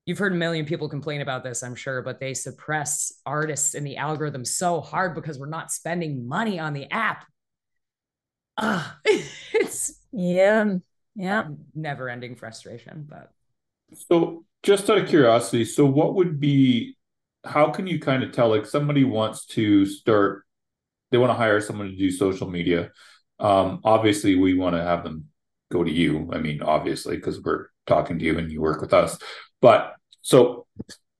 [0.05, 3.83] you've heard a million people complain about this, I'm sure, but they suppress artists in
[3.83, 7.25] the algorithm so hard because we're not spending money on the app.
[8.57, 10.75] Ah, it's yeah,
[11.15, 13.07] yeah, never ending frustration.
[13.09, 13.31] But
[13.93, 16.97] so, just out of curiosity, so what would be?
[17.43, 20.43] How can you kind of tell like somebody wants to start?
[21.09, 22.91] They want to hire someone to do social media.
[23.39, 25.25] Um, obviously, we want to have them
[25.71, 26.29] go to you.
[26.31, 29.17] I mean, obviously, because we're talking to you and you work with us.
[29.61, 30.67] But so,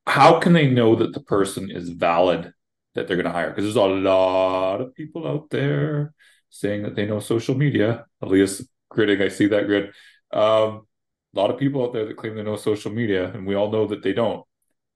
[0.06, 2.54] how can they know that the person is valid
[2.94, 3.50] that they're going to hire?
[3.50, 6.14] Because there's a lot of people out there
[6.50, 8.06] saying that they know social media.
[8.24, 9.94] Aaliyah's gritting, I see that grid.
[10.32, 10.88] Um,
[11.34, 13.72] a lot of people out there that claim they know social media, and we all
[13.72, 14.46] know that they don't.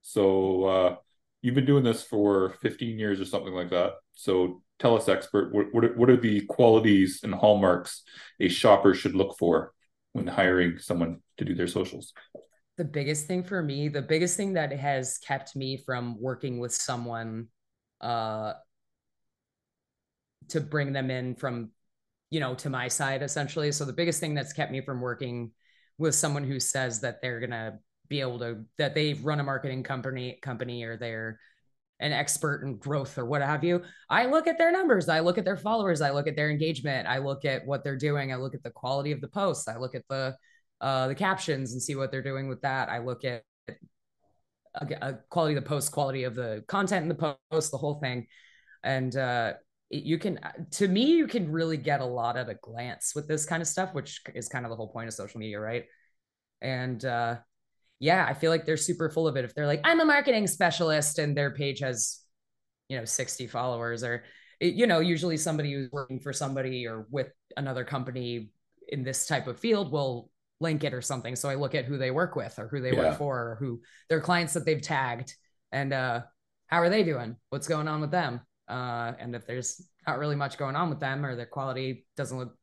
[0.02, 0.96] So, uh,
[1.46, 3.94] you've been doing this for 15 years or something like that.
[4.14, 8.04] So, tell us, expert, what, what, are, the qualities and hallmarks
[8.40, 9.74] a shopper should look for
[10.14, 12.14] when hiring someone to do their socials?
[12.78, 16.74] the biggest thing for me, the biggest thing that has kept me from working with
[16.74, 17.48] someone
[18.02, 18.54] uh
[20.50, 21.72] to bring them in from
[22.30, 23.72] you know to my side essentially.
[23.72, 25.52] So the biggest thing that's kept me from working
[25.98, 29.44] with someone who says that they're going to be able to that they've run a
[29.44, 31.40] marketing company company or they're
[32.00, 33.82] an expert in growth or what have you.
[34.10, 37.08] I look at their numbers, I look at their followers, I look at their engagement,
[37.08, 39.78] I look at what they're doing, I look at the quality of the posts, I
[39.78, 40.36] look at the
[40.82, 42.90] uh, the captions and see what they're doing with that.
[42.90, 43.44] I look at
[44.76, 47.96] a, a quality of the post, quality of the content in the post, the whole
[47.96, 48.28] thing,
[48.84, 49.54] and uh,
[49.90, 50.40] you can
[50.72, 53.68] to me you can really get a lot at a glance with this kind of
[53.68, 55.86] stuff, which is kind of the whole point of social media, right?
[56.62, 57.38] And uh,
[58.00, 59.46] yeah, I feel like they're super full of it.
[59.46, 62.20] If they're like, I'm a marketing specialist, and their page has,
[62.90, 64.24] you know, 60 followers, or
[64.60, 68.50] you know, usually somebody who's working for somebody or with another company
[68.88, 70.30] in this type of field will
[70.60, 71.36] link it or something.
[71.36, 73.10] So I look at who they work with or who they yeah.
[73.10, 75.36] work for or who their clients that they've tagged
[75.72, 76.22] and uh,
[76.68, 77.36] how are they doing?
[77.50, 78.42] What's going on with them?
[78.68, 82.38] Uh, and if there's not really much going on with them or their quality doesn't
[82.38, 82.56] look,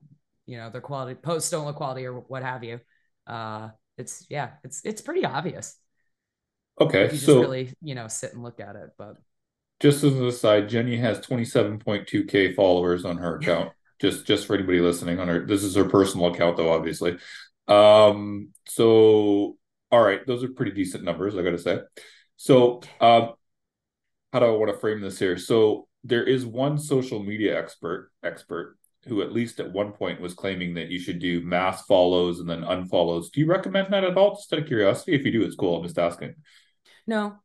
[0.47, 2.81] you know, their quality posts don't look quality or what have you.
[3.27, 5.76] Uh, it's yeah, it's it's pretty obvious.
[6.81, 9.16] Okay, so really you know sit and look at it, but
[9.81, 13.72] just as an aside, Jenny has 27.2k followers on her account.
[14.00, 17.18] just just for anybody listening on her, this is her personal account though, obviously.
[17.68, 19.57] Um, so
[19.90, 21.81] all right, those are pretty decent numbers, I gotta say.
[22.37, 23.35] So um
[24.33, 25.37] how do I want to frame this here?
[25.37, 30.35] So there is one social media expert expert who at least at one point was
[30.35, 33.33] claiming that you should do mass follows and then unfollows.
[33.33, 34.37] Do you recommend that at all?
[34.37, 35.15] Just out of curiosity.
[35.15, 35.77] If you do, it's cool.
[35.77, 36.35] I'm just asking.
[37.07, 37.37] No.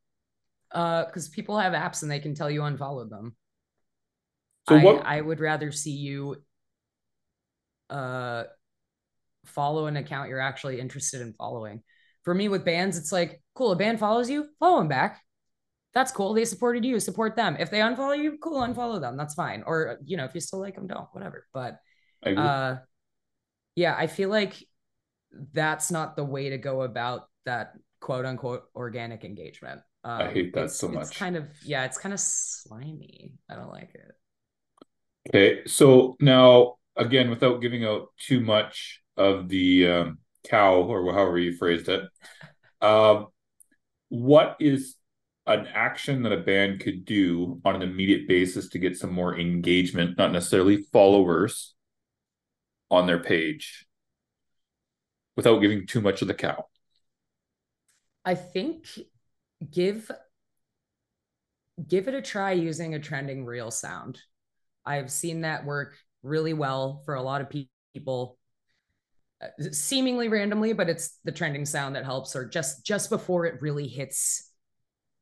[0.71, 3.35] Uh, because people have apps and they can tell you unfollow them.
[4.69, 6.35] So I, what I would rather see you
[7.89, 8.43] uh
[9.45, 11.81] follow an account you're actually interested in following.
[12.23, 15.21] For me with bands, it's like, cool, a band follows you, follow them back.
[15.93, 16.33] That's cool.
[16.33, 17.57] They supported you, support them.
[17.59, 19.17] If they unfollow you, cool, unfollow them.
[19.17, 19.63] That's fine.
[19.65, 21.47] Or, you know, if you still like them, don't, whatever.
[21.53, 21.79] But
[22.25, 22.77] uh
[23.75, 24.55] yeah, I feel like
[25.53, 29.81] that's not the way to go about that quote unquote organic engagement.
[30.03, 31.03] Um, I hate that so much.
[31.03, 33.33] It's kind of yeah, it's kind of slimy.
[33.49, 34.11] I don't like it.
[35.29, 40.17] Okay, so now again, without giving out too much of the um,
[40.49, 42.03] cow or however you phrased it.
[42.79, 43.29] Um,
[44.09, 44.96] what is
[45.47, 49.37] an action that a band could do on an immediate basis to get some more
[49.37, 51.75] engagement, not necessarily followers
[52.91, 53.85] on their page
[55.35, 56.65] without giving too much of the cow?
[58.25, 58.87] I think
[59.71, 60.11] give
[61.87, 64.19] give it a try using a trending reel sound.
[64.85, 67.53] I've seen that work really well for a lot of
[67.93, 68.37] people
[69.41, 73.61] uh, seemingly randomly but it's the trending sound that helps or just just before it
[73.61, 74.46] really hits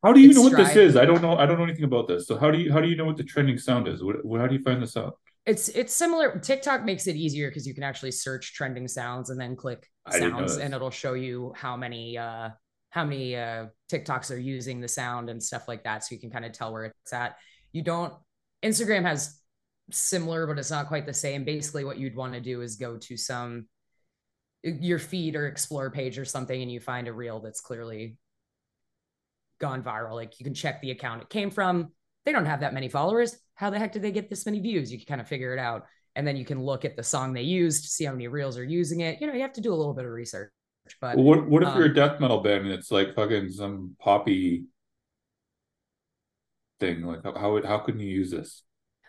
[0.03, 0.95] how do you know what this is?
[0.95, 2.27] I don't know i don't know anything about this.
[2.27, 4.03] So how do you how do you know what the trending sound is?
[4.03, 5.17] What, how do you find this out?
[5.45, 9.39] It's it's similar tiktok makes it easier because you can actually search trending sounds and
[9.39, 12.49] then click sounds and it'll show you how many uh
[12.89, 16.03] how many uh tiktoks are using the sound and stuff like that.
[16.03, 17.37] So you can kind of tell where it's at.
[17.71, 18.13] You don't
[18.63, 19.39] instagram has
[19.91, 21.43] similar but it's not quite the same.
[21.43, 23.67] Basically what you'd want to do is go to some
[24.63, 28.17] your feed or explore page or something and you find a reel that's clearly
[29.59, 31.89] gone viral like you can check the account it came from
[32.25, 34.91] they don't have that many followers how the heck did they get this many views
[34.91, 37.33] you can kind of figure it out and then you can look at the song
[37.33, 39.73] they used see how many reels are using it you know you have to do
[39.73, 40.51] a little bit of research
[41.01, 43.15] but well, what what if um, you're a um, death metal band and it's like
[43.15, 44.65] fucking some poppy
[46.79, 48.63] thing like how how, how can you use this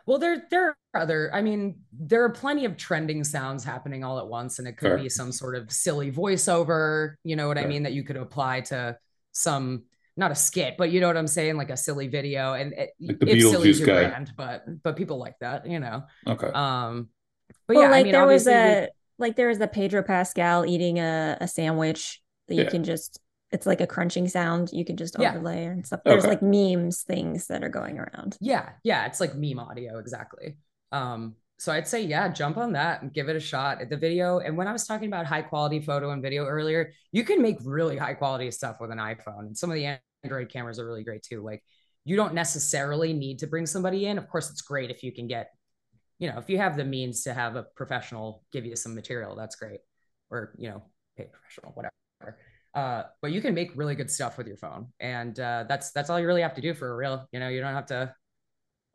[0.07, 1.31] well, there there are other.
[1.35, 4.91] I mean, there are plenty of trending sounds happening all at once, and it could
[4.91, 4.99] Fair.
[4.99, 7.15] be some sort of silly voiceover.
[7.25, 7.67] You know what Fair.
[7.67, 7.83] I mean?
[7.83, 8.97] That you could apply to
[9.33, 9.83] some
[10.17, 12.55] not a skit, but you know what I'm saying, like a silly video.
[12.55, 16.05] And it, like the Beetlejuice guy, brand, but but people like that, you know.
[16.27, 16.49] Okay.
[16.49, 17.09] Um,
[17.67, 20.03] but well, yeah, like I mean, there was a we, like there was the Pedro
[20.03, 22.71] Pascal eating a, a sandwich that you yeah.
[22.71, 23.21] can just
[23.53, 25.71] it's like a crunching sound you can just overlay yeah.
[25.71, 26.01] and stuff.
[26.05, 26.31] There's okay.
[26.31, 28.37] like memes things that are going around.
[28.41, 30.57] Yeah, yeah, it's like meme audio exactly.
[30.93, 33.97] Um, so I'd say yeah, jump on that and give it a shot at the
[33.97, 34.41] video.
[34.41, 37.57] And when I was talking about high quality photo and video earlier, you can make
[37.65, 41.05] really high quality stuff with an iPhone, and some of the Android cameras are really
[41.05, 41.43] great too.
[41.43, 41.63] Like
[42.05, 44.19] you don't necessarily need to bring somebody in.
[44.19, 45.51] Of course, it's great if you can get,
[46.19, 49.35] you know, if you have the means to have a professional give you some material,
[49.35, 49.81] that's great,
[50.31, 50.83] or you know,
[51.17, 52.39] pay professional, whatever.
[52.75, 56.11] Uh, but you can make really good stuff with your phone, and uh, that's that's
[56.11, 57.27] all you really have to do for a reel.
[57.33, 58.15] You know, you don't have to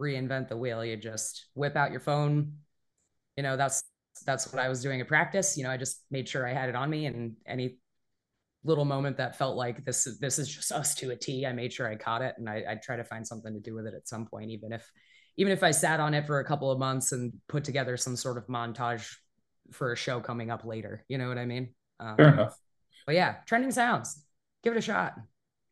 [0.01, 0.83] reinvent the wheel.
[0.83, 2.53] You just whip out your phone.
[3.37, 3.83] You know, that's
[4.25, 5.57] that's what I was doing at practice.
[5.57, 7.77] You know, I just made sure I had it on me, and any
[8.63, 11.71] little moment that felt like this this is just us to a T, I made
[11.71, 13.93] sure I caught it, and I, I'd try to find something to do with it
[13.93, 14.89] at some point, even if
[15.37, 18.15] even if I sat on it for a couple of months and put together some
[18.15, 19.15] sort of montage
[19.71, 21.05] for a show coming up later.
[21.07, 21.73] You know what I mean?
[21.99, 22.57] Um, Fair enough.
[23.05, 24.21] But yeah, trending sounds.
[24.63, 25.13] Give it a shot.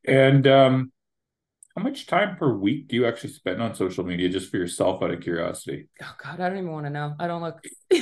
[0.08, 0.92] And um,
[1.80, 5.02] how much time per week do you actually spend on social media just for yourself
[5.02, 5.88] out of curiosity?
[6.04, 7.16] Oh God, I don't even want to know.
[7.18, 7.64] I don't look.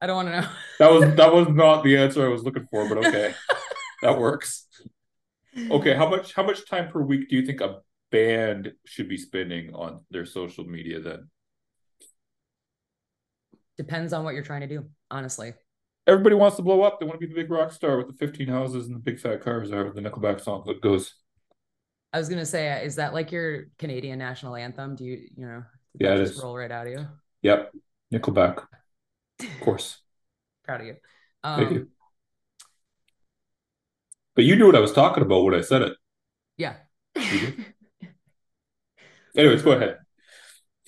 [0.00, 0.48] I don't want to know.
[0.78, 3.34] that was that was not the answer I was looking for, but okay,
[4.02, 4.66] that works.
[5.70, 9.18] Okay, how much how much time per week do you think a band should be
[9.18, 11.28] spending on their social media then?
[13.76, 15.52] Depends on what you're trying to do, honestly
[16.08, 17.00] everybody wants to blow up.
[17.00, 19.18] They want to be the big rock star with the 15 houses and the big
[19.18, 21.12] fat cars, or the Nickelback song that goes.
[22.16, 24.96] I was gonna say, is that like your Canadian national anthem?
[24.96, 25.64] Do you, you know,
[26.00, 26.42] yeah, it just is.
[26.42, 27.06] roll right out of you?
[27.42, 27.74] Yep,
[28.10, 28.64] Nickelback,
[29.38, 29.98] of course.
[30.64, 30.96] Proud of you.
[31.44, 31.88] Um, Thank you.
[34.34, 35.92] But you knew what I was talking about when I said it.
[36.56, 36.76] Yeah.
[39.36, 39.98] Anyways, go ahead.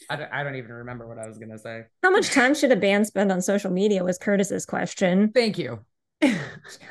[0.08, 1.82] I don't, I don't even remember what I was going to say.
[2.02, 5.30] How much time should a band spend on social media was Curtis's question.
[5.32, 5.80] Thank you.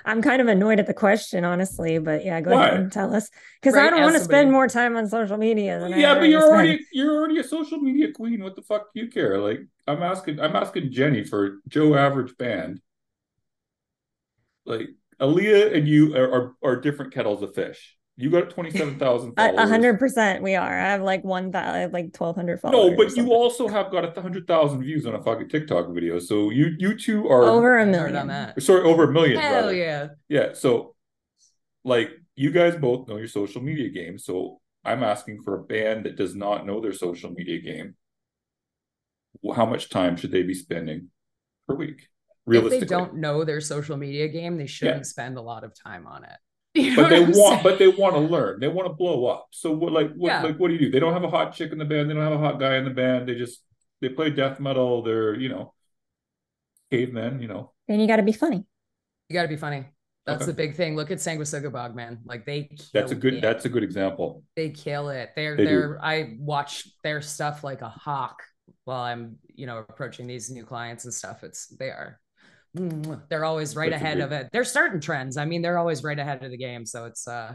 [0.05, 2.67] I'm kind of annoyed at the question, honestly, but yeah, go Why?
[2.67, 3.29] ahead and tell us
[3.61, 6.29] because right, I don't want to spend more time on social media than yeah, but
[6.29, 8.41] you're already you're already a social media queen.
[8.41, 9.39] What the fuck do you care?
[9.39, 12.79] Like I'm asking, I'm asking Jenny for Joe Average Band.
[14.65, 14.87] Like
[15.19, 17.96] Aaliyah and you are, are, are different kettles of fish.
[18.19, 20.79] You got 27,000 A hundred percent we are.
[20.79, 22.91] I have like one I have like 1200 followers.
[22.91, 26.17] No, but you also have got a hundred thousand views on a fucking TikTok video.
[26.17, 28.61] So you you two are over a million on that.
[28.63, 29.39] Sorry, over a million.
[29.39, 29.75] Hell rather.
[29.75, 30.07] yeah.
[30.29, 30.53] Yeah.
[30.53, 30.95] So
[31.83, 34.17] like you guys both know your social media game.
[34.17, 37.95] So I'm asking for a band that does not know their social media game.
[39.55, 41.09] How much time should they be spending
[41.67, 42.07] per week?
[42.47, 45.03] If they don't know their social media game, they shouldn't yeah.
[45.03, 46.37] spend a lot of time on it.
[46.77, 47.63] You know but they want, saying?
[47.63, 48.59] but they want to learn.
[48.59, 49.47] They want to blow up.
[49.51, 50.43] So what, like, what, yeah.
[50.43, 50.91] like, what do you do?
[50.91, 52.09] They don't have a hot chick in the band.
[52.09, 53.27] They don't have a hot guy in the band.
[53.27, 53.63] They just
[54.01, 55.01] they play death metal.
[55.01, 55.73] They're you know,
[56.91, 57.41] cavemen.
[57.41, 57.73] You know.
[57.87, 58.65] And you got to be funny.
[59.29, 59.85] You got to be funny.
[60.25, 60.51] That's okay.
[60.51, 60.95] the big thing.
[60.95, 62.19] Look at Sanguisugabogg, man.
[62.25, 62.69] Like they.
[62.93, 63.35] That's a good.
[63.35, 63.41] It.
[63.41, 64.43] That's a good example.
[64.55, 65.31] They kill it.
[65.35, 65.93] They're they they're.
[65.93, 65.99] Do.
[66.01, 68.43] I watch their stuff like a hawk
[68.83, 71.43] while I'm you know approaching these new clients and stuff.
[71.43, 72.19] It's they are
[73.29, 74.49] they're always right that's ahead of it.
[74.51, 75.37] They're starting trends.
[75.37, 76.85] I mean, they're always right ahead of the game.
[76.85, 77.53] So it's uh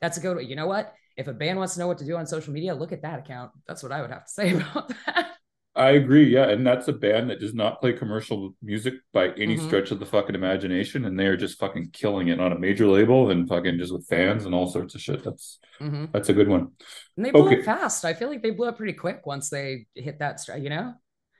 [0.00, 0.94] that's a good you know what?
[1.16, 3.18] If a band wants to know what to do on social media, look at that
[3.18, 3.50] account.
[3.66, 5.38] That's what I would have to say about that.
[5.78, 6.28] I agree.
[6.28, 6.48] Yeah.
[6.48, 9.66] And that's a band that does not play commercial music by any mm-hmm.
[9.66, 11.04] stretch of the fucking imagination.
[11.04, 14.04] And they are just fucking killing it on a major label and fucking just with
[14.08, 15.22] fans and all sorts of shit.
[15.22, 16.06] That's mm-hmm.
[16.12, 16.72] that's a good one.
[17.16, 17.60] And they blew okay.
[17.60, 18.04] up fast.
[18.04, 20.94] I feel like they blew up pretty quick once they hit that strike, you know?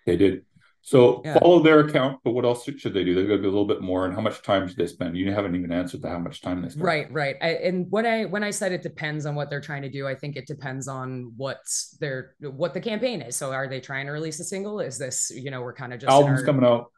[0.06, 0.44] They did.
[0.82, 1.38] So yeah.
[1.38, 3.14] follow their account, but what else should they do?
[3.14, 4.06] They got to be a little bit more.
[4.06, 5.16] And how much time do they spend?
[5.16, 6.84] You haven't even answered to how much time they spend.
[6.84, 7.36] Right, right.
[7.42, 10.06] I, and when I when I said it depends on what they're trying to do,
[10.06, 13.36] I think it depends on what's their what the campaign is.
[13.36, 14.80] So are they trying to release a single?
[14.80, 16.90] Is this you know we're kind of just albums our, coming out?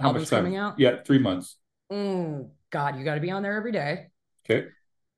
[0.00, 0.44] How much time?
[0.44, 0.78] coming out?
[0.78, 1.58] Yeah, three months.
[1.92, 4.06] Mm, God, you got to be on there every day.
[4.48, 4.68] Okay.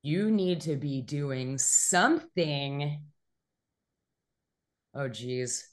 [0.01, 3.01] You need to be doing something.
[4.93, 5.69] Oh geez,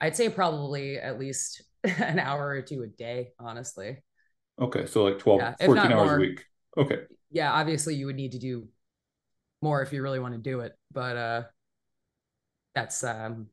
[0.00, 1.62] I'd say probably at least
[1.98, 4.02] an hour or two a day, honestly.
[4.60, 4.86] Okay.
[4.86, 6.44] So like 12, yeah, 14 hours more, a week.
[6.76, 6.98] Okay.
[7.30, 7.52] Yeah.
[7.52, 8.68] Obviously, you would need to do
[9.62, 10.72] more if you really want to do it.
[10.92, 11.42] But uh
[12.74, 13.48] that's um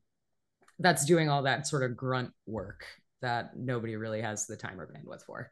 [0.79, 2.86] that's doing all that sort of grunt work
[3.21, 5.51] that nobody really has the time or bandwidth for.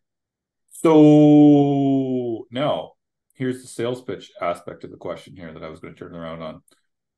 [0.72, 2.94] So now
[3.36, 6.16] here's the sales pitch aspect of the question here that I was going to turn
[6.16, 6.62] around on.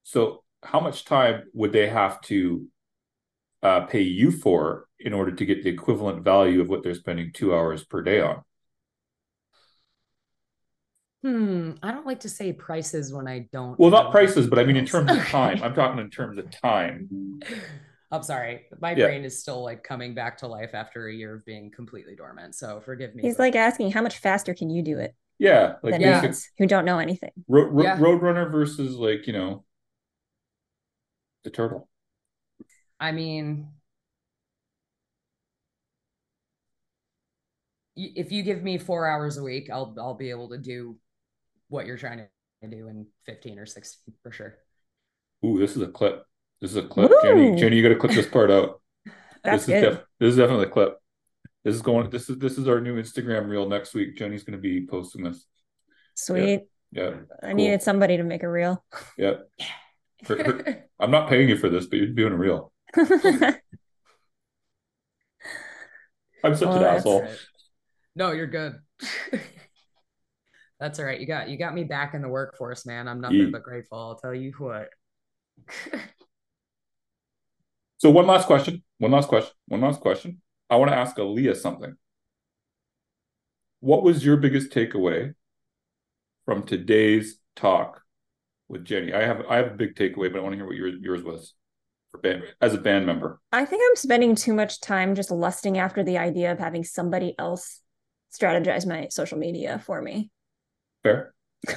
[0.03, 2.67] So how much time would they have to
[3.63, 7.31] uh, pay you for in order to get the equivalent value of what they're spending
[7.33, 8.43] two hours per day on?
[11.23, 11.71] Hmm.
[11.83, 13.77] I don't like to say prices when I don't.
[13.79, 15.61] Well, not prices, but I mean in terms of time.
[15.61, 17.39] I'm talking in terms of time.
[18.11, 18.65] I'm sorry.
[18.81, 19.05] My yeah.
[19.05, 22.55] brain is still like coming back to life after a year of being completely dormant.
[22.55, 23.21] So forgive me.
[23.21, 25.15] He's like asking, how much faster can you do it?
[25.39, 25.75] Yeah.
[25.81, 26.29] Like yeah.
[26.57, 27.31] who don't know anything.
[27.47, 27.97] Ro- ro- yeah.
[27.97, 29.63] Roadrunner versus like, you know,
[31.43, 31.87] the turtle.
[33.01, 33.67] I mean,
[37.95, 40.97] if you give me four hours a week, I'll I'll be able to do
[41.67, 44.55] what you're trying to do in 15 or 16 for sure.
[45.43, 46.23] Ooh, this is a clip.
[46.61, 47.11] This is a clip.
[47.23, 48.81] Jenny, Jenny, you gotta clip this part out.
[49.43, 50.99] That's this is def- this is definitely a clip.
[51.63, 54.15] This is going this is this is our new Instagram reel next week.
[54.15, 55.43] Jenny's gonna be posting this.
[56.13, 56.67] Sweet.
[56.91, 57.03] Yeah.
[57.03, 57.55] yeah I cool.
[57.55, 58.83] needed somebody to make a reel.
[59.17, 59.37] Yeah.
[60.23, 62.71] For, for, I'm not paying you for this, but you're doing a reel.
[66.43, 67.21] I'm such an oh, asshole.
[67.21, 67.37] Right.
[68.15, 68.79] No, you're good.
[70.79, 71.19] That's all right.
[71.19, 73.07] You got you got me back in the workforce, man.
[73.07, 73.99] I'm nothing but grateful.
[73.99, 74.89] I'll tell you what.
[77.97, 78.83] so one last question.
[78.97, 79.53] One last question.
[79.67, 80.41] One last question.
[80.69, 81.95] I want to ask Aaliyah something.
[83.79, 85.33] What was your biggest takeaway
[86.45, 88.01] from today's talk
[88.67, 89.13] with Jenny?
[89.13, 91.23] I have I have a big takeaway, but I want to hear what yours yours
[91.23, 91.53] was
[92.19, 93.39] band as a band member.
[93.51, 97.35] I think I'm spending too much time just lusting after the idea of having somebody
[97.39, 97.81] else
[98.31, 100.29] strategize my social media for me.
[101.03, 101.33] Fair.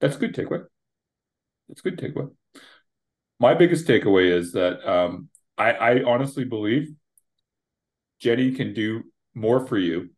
[0.00, 0.64] That's a good takeaway.
[1.68, 2.30] That's a good takeaway.
[3.38, 6.94] My biggest takeaway is that um, I, I honestly believe
[8.18, 10.10] Jenny can do more for you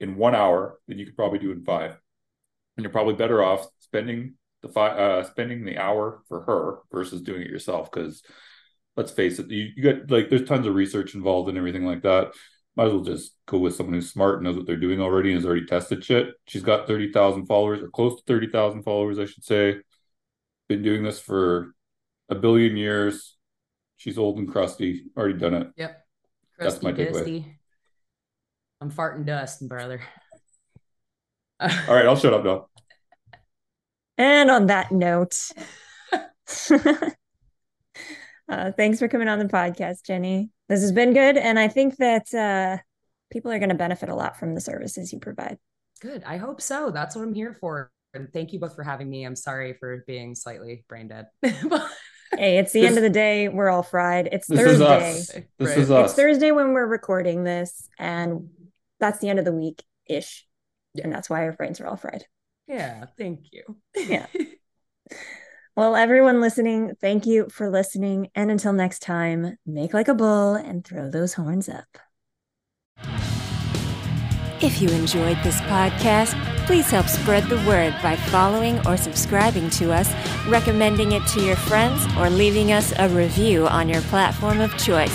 [0.00, 1.96] in one hour than you could probably do in five.
[2.76, 7.20] And you're probably better off spending the five uh spending the hour for her versus
[7.20, 8.22] doing it yourself because
[8.96, 12.02] let's face it you, you got like there's tons of research involved and everything like
[12.02, 12.32] that
[12.76, 15.30] might as well just go with someone who's smart and knows what they're doing already
[15.30, 16.28] and has already tested shit.
[16.46, 19.76] She's got 30,000 followers or close to 30,000 followers, I should say.
[20.68, 21.74] Been doing this for
[22.30, 23.36] a billion years.
[23.98, 25.68] She's old and crusty, already done it.
[25.76, 26.04] Yep.
[26.58, 27.56] Crusty, That's my takeaway.
[28.80, 30.00] I'm farting dust, brother.
[31.60, 32.68] All right, I'll shut up now.
[34.22, 35.36] And on that note,
[38.48, 41.36] uh, thanks for coming on the podcast, Jenny this has been good.
[41.36, 42.78] And I think that uh,
[43.30, 45.58] people are going to benefit a lot from the services you provide.
[46.00, 46.24] Good.
[46.24, 46.90] I hope so.
[46.90, 47.92] That's what I'm here for.
[48.14, 49.24] And thank you both for having me.
[49.24, 51.26] I'm sorry for being slightly brain dead.
[51.42, 53.48] hey, it's the this, end of the day.
[53.48, 54.30] We're all fried.
[54.32, 55.10] It's Thursday.
[55.10, 55.78] Is this right.
[55.78, 56.10] is us.
[56.10, 58.48] It's Thursday when we're recording this, and
[58.98, 60.46] that's the end of the week ish.
[60.94, 61.04] Yeah.
[61.04, 62.24] And that's why our brains are all fried.
[62.66, 63.06] Yeah.
[63.18, 63.76] Thank you.
[63.94, 64.26] yeah.
[65.74, 68.28] Well, everyone listening, thank you for listening.
[68.34, 71.86] And until next time, make like a bull and throw those horns up.
[74.60, 79.92] If you enjoyed this podcast, please help spread the word by following or subscribing to
[79.92, 80.12] us,
[80.46, 85.14] recommending it to your friends, or leaving us a review on your platform of choice.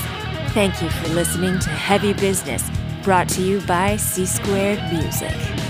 [0.54, 2.68] Thank you for listening to Heavy Business,
[3.04, 5.67] brought to you by C Squared Music.